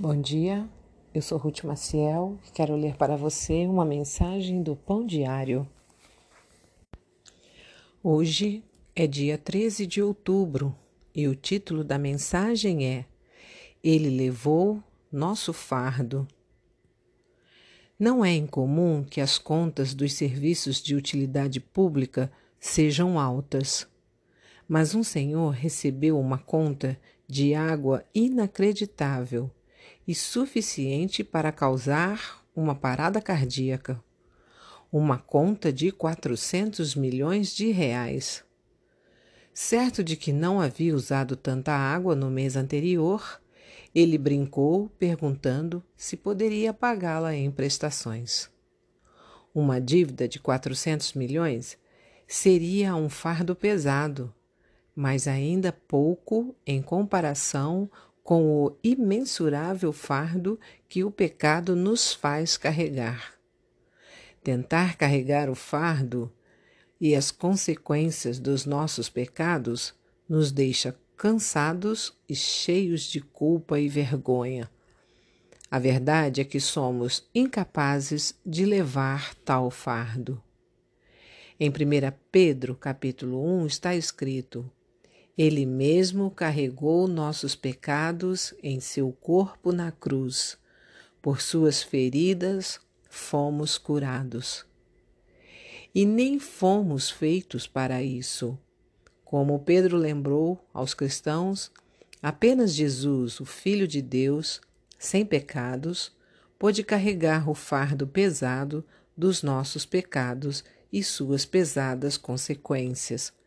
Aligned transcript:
Bom 0.00 0.20
dia, 0.20 0.64
eu 1.12 1.20
sou 1.20 1.36
Ruth 1.36 1.64
Maciel 1.64 2.38
e 2.46 2.52
quero 2.52 2.76
ler 2.76 2.94
para 2.94 3.16
você 3.16 3.66
uma 3.66 3.84
mensagem 3.84 4.62
do 4.62 4.76
Pão 4.76 5.04
Diário. 5.04 5.68
Hoje 8.00 8.62
é 8.94 9.08
dia 9.08 9.36
13 9.36 9.88
de 9.88 10.00
outubro 10.00 10.72
e 11.12 11.26
o 11.26 11.34
título 11.34 11.82
da 11.82 11.98
mensagem 11.98 12.86
é 12.86 13.06
Ele 13.82 14.08
levou 14.08 14.80
nosso 15.10 15.52
fardo. 15.52 16.28
Não 17.98 18.24
é 18.24 18.32
incomum 18.32 19.02
que 19.02 19.20
as 19.20 19.36
contas 19.36 19.94
dos 19.94 20.12
serviços 20.12 20.80
de 20.80 20.94
utilidade 20.94 21.58
pública 21.58 22.30
sejam 22.60 23.18
altas, 23.18 23.84
mas 24.68 24.94
um 24.94 25.02
senhor 25.02 25.50
recebeu 25.50 26.20
uma 26.20 26.38
conta 26.38 26.96
de 27.26 27.52
água 27.52 28.04
inacreditável 28.14 29.50
e 30.06 30.14
suficiente 30.14 31.22
para 31.22 31.52
causar 31.52 32.44
uma 32.54 32.74
parada 32.74 33.20
cardíaca. 33.20 34.02
Uma 34.90 35.18
conta 35.18 35.72
de 35.72 35.92
400 35.92 36.94
milhões 36.94 37.54
de 37.54 37.70
reais. 37.70 38.42
Certo 39.52 40.02
de 40.02 40.16
que 40.16 40.32
não 40.32 40.60
havia 40.60 40.94
usado 40.94 41.36
tanta 41.36 41.72
água 41.72 42.14
no 42.14 42.30
mês 42.30 42.56
anterior, 42.56 43.40
ele 43.94 44.16
brincou 44.16 44.88
perguntando 44.98 45.82
se 45.96 46.16
poderia 46.16 46.72
pagá-la 46.72 47.34
em 47.34 47.50
prestações. 47.50 48.50
Uma 49.54 49.80
dívida 49.80 50.28
de 50.28 50.38
400 50.38 51.14
milhões 51.14 51.76
seria 52.26 52.94
um 52.94 53.08
fardo 53.08 53.56
pesado, 53.56 54.32
mas 54.94 55.26
ainda 55.26 55.72
pouco 55.72 56.54
em 56.66 56.82
comparação 56.82 57.90
com 58.28 58.62
o 58.62 58.76
imensurável 58.84 59.90
fardo 59.90 60.60
que 60.86 61.02
o 61.02 61.10
pecado 61.10 61.74
nos 61.74 62.12
faz 62.12 62.58
carregar. 62.58 63.32
Tentar 64.44 64.98
carregar 64.98 65.48
o 65.48 65.54
fardo 65.54 66.30
e 67.00 67.14
as 67.14 67.30
consequências 67.30 68.38
dos 68.38 68.66
nossos 68.66 69.08
pecados 69.08 69.94
nos 70.28 70.52
deixa 70.52 70.94
cansados 71.16 72.12
e 72.28 72.36
cheios 72.36 73.04
de 73.04 73.22
culpa 73.22 73.80
e 73.80 73.88
vergonha. 73.88 74.70
A 75.70 75.78
verdade 75.78 76.42
é 76.42 76.44
que 76.44 76.60
somos 76.60 77.26
incapazes 77.34 78.38
de 78.44 78.66
levar 78.66 79.34
tal 79.36 79.70
fardo. 79.70 80.38
Em 81.58 81.70
1 81.70 81.72
Pedro, 82.30 82.74
capítulo 82.74 83.42
1, 83.62 83.66
está 83.68 83.96
escrito: 83.96 84.70
ele 85.38 85.64
mesmo 85.64 86.32
carregou 86.32 87.06
nossos 87.06 87.54
pecados 87.54 88.52
em 88.60 88.80
seu 88.80 89.12
corpo 89.12 89.70
na 89.70 89.92
cruz. 89.92 90.58
Por 91.22 91.40
suas 91.40 91.80
feridas 91.80 92.80
fomos 93.08 93.78
curados. 93.78 94.66
E 95.94 96.04
nem 96.04 96.40
fomos 96.40 97.08
feitos 97.08 97.68
para 97.68 98.02
isso. 98.02 98.58
Como 99.24 99.60
Pedro 99.60 99.96
lembrou 99.96 100.58
aos 100.74 100.92
cristãos, 100.92 101.70
apenas 102.20 102.74
Jesus, 102.74 103.38
o 103.38 103.44
Filho 103.44 103.86
de 103.86 104.02
Deus, 104.02 104.60
sem 104.98 105.24
pecados, 105.24 106.10
pôde 106.58 106.82
carregar 106.82 107.48
o 107.48 107.54
fardo 107.54 108.08
pesado 108.08 108.84
dos 109.16 109.44
nossos 109.44 109.86
pecados 109.86 110.64
e 110.92 111.00
suas 111.04 111.44
pesadas 111.44 112.16
consequências. 112.16 113.37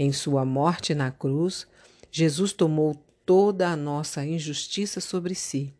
Em 0.00 0.12
sua 0.12 0.44
morte 0.44 0.94
na 0.94 1.10
cruz, 1.10 1.66
Jesus 2.08 2.52
tomou 2.52 2.94
toda 3.26 3.68
a 3.68 3.76
nossa 3.76 4.24
injustiça 4.24 5.00
sobre 5.00 5.34
si 5.34 5.74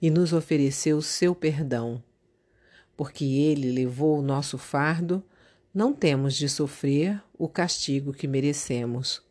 e 0.00 0.08
nos 0.08 0.32
ofereceu 0.32 1.02
seu 1.02 1.34
perdão. 1.34 2.02
Porque 2.96 3.22
ele 3.22 3.70
levou 3.70 4.18
o 4.18 4.22
nosso 4.22 4.56
fardo, 4.56 5.22
não 5.74 5.92
temos 5.92 6.36
de 6.36 6.48
sofrer 6.48 7.22
o 7.38 7.46
castigo 7.46 8.14
que 8.14 8.26
merecemos. 8.26 9.22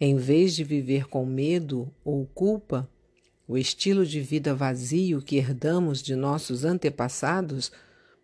Em 0.00 0.16
vez 0.16 0.56
de 0.56 0.64
viver 0.64 1.06
com 1.06 1.24
medo 1.24 1.88
ou 2.04 2.26
culpa, 2.26 2.90
o 3.46 3.56
estilo 3.56 4.04
de 4.04 4.20
vida 4.20 4.52
vazio 4.52 5.22
que 5.22 5.36
herdamos 5.36 6.02
de 6.02 6.16
nossos 6.16 6.64
antepassados, 6.64 7.70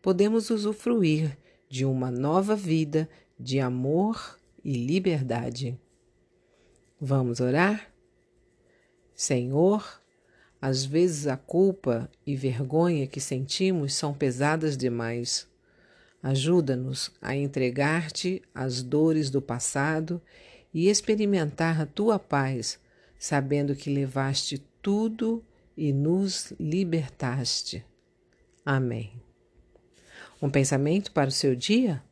podemos 0.02 0.50
usufruir 0.50 1.38
de 1.70 1.84
uma 1.84 2.10
nova 2.10 2.56
vida 2.56 3.08
de 3.38 3.60
amor 3.60 4.36
e 4.64 4.72
liberdade. 4.72 5.78
Vamos 7.00 7.40
orar? 7.40 7.92
Senhor, 9.14 10.02
às 10.60 10.84
vezes 10.84 11.26
a 11.26 11.36
culpa 11.36 12.10
e 12.26 12.34
vergonha 12.34 13.06
que 13.06 13.20
sentimos 13.20 13.94
são 13.94 14.14
pesadas 14.14 14.76
demais. 14.76 15.46
Ajuda-nos 16.22 17.12
a 17.20 17.36
entregar-te 17.36 18.40
as 18.54 18.82
dores 18.82 19.28
do 19.28 19.42
passado 19.42 20.22
e 20.72 20.88
experimentar 20.88 21.80
a 21.80 21.86
tua 21.86 22.18
paz, 22.18 22.80
sabendo 23.18 23.76
que 23.76 23.92
levaste 23.92 24.58
tudo 24.80 25.44
e 25.76 25.92
nos 25.92 26.52
libertaste. 26.58 27.84
Amém. 28.64 29.12
Um 30.40 30.48
pensamento 30.48 31.12
para 31.12 31.28
o 31.28 31.32
seu 31.32 31.54
dia? 31.54 32.02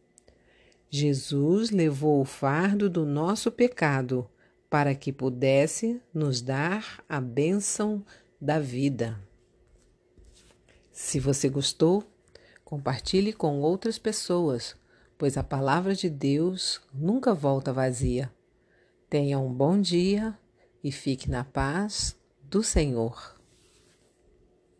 Jesus 0.94 1.70
levou 1.70 2.20
o 2.20 2.24
fardo 2.26 2.90
do 2.90 3.06
nosso 3.06 3.50
pecado 3.50 4.28
para 4.68 4.94
que 4.94 5.10
pudesse 5.10 6.02
nos 6.12 6.42
dar 6.42 7.02
a 7.08 7.18
bênção 7.18 8.04
da 8.38 8.58
vida. 8.58 9.18
Se 10.92 11.18
você 11.18 11.48
gostou, 11.48 12.04
compartilhe 12.62 13.32
com 13.32 13.58
outras 13.62 13.96
pessoas, 13.96 14.76
pois 15.16 15.38
a 15.38 15.42
palavra 15.42 15.94
de 15.94 16.10
Deus 16.10 16.78
nunca 16.92 17.32
volta 17.32 17.72
vazia. 17.72 18.30
Tenha 19.08 19.38
um 19.38 19.50
bom 19.50 19.80
dia 19.80 20.38
e 20.84 20.92
fique 20.92 21.30
na 21.30 21.42
paz 21.42 22.14
do 22.42 22.62
Senhor. 22.62 23.41